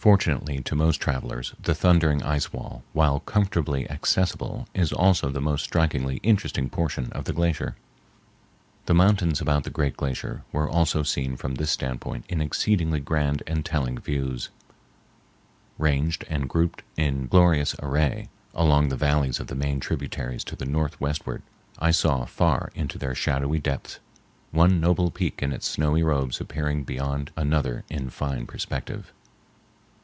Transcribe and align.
Fortunately 0.00 0.60
to 0.62 0.76
most 0.76 1.00
travelers 1.00 1.54
the 1.60 1.74
thundering 1.74 2.22
ice 2.22 2.52
wall, 2.52 2.84
while 2.92 3.18
comfortably 3.18 3.90
accessible, 3.90 4.68
is 4.72 4.92
also 4.92 5.28
the 5.28 5.40
most 5.40 5.64
strikingly 5.64 6.18
interesting 6.22 6.70
portion 6.70 7.10
of 7.12 7.24
the 7.24 7.32
glacier. 7.32 7.74
The 8.86 8.94
mountains 8.94 9.40
about 9.40 9.64
the 9.64 9.70
great 9.70 9.96
glacier 9.96 10.44
were 10.52 10.70
also 10.70 11.02
seen 11.02 11.34
from 11.36 11.56
this 11.56 11.72
standpoint 11.72 12.26
in 12.28 12.40
exceedingly 12.40 13.00
grand 13.00 13.42
and 13.48 13.64
telling 13.66 13.98
views, 13.98 14.50
ranged 15.78 16.24
and 16.30 16.48
grouped 16.48 16.84
in 16.96 17.26
glorious 17.26 17.74
array. 17.82 18.28
Along 18.54 18.88
the 18.90 18.96
valleys 18.96 19.40
of 19.40 19.48
the 19.48 19.56
main 19.56 19.80
tributaries 19.80 20.44
to 20.44 20.54
the 20.54 20.64
northwestward 20.64 21.42
I 21.80 21.90
saw 21.90 22.24
far 22.24 22.70
into 22.76 22.98
their 22.98 23.16
shadowy 23.16 23.58
depths, 23.58 23.98
one 24.52 24.78
noble 24.80 25.10
peak 25.10 25.42
in 25.42 25.52
its 25.52 25.68
snowy 25.68 26.04
robes 26.04 26.40
appearing 26.40 26.84
beyond 26.84 27.32
another 27.36 27.82
in 27.90 28.10
fine 28.10 28.46
perspective. 28.46 29.12